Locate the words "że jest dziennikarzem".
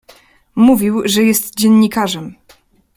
1.05-2.35